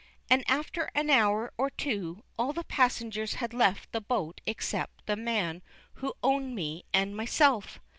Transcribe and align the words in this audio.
and 0.31 0.43
after 0.47 0.89
an 0.95 1.11
hour 1.11 1.53
or 1.59 1.69
two, 1.69 2.23
all 2.35 2.53
the 2.53 2.63
passengers 2.63 3.35
had 3.35 3.53
left 3.53 3.91
the 3.91 4.01
boat 4.01 4.41
except 4.47 5.05
the 5.05 5.15
man 5.15 5.61
who 6.01 6.15
owned 6.23 6.55
me 6.55 6.83
and 6.91 7.15
myself. 7.15 7.79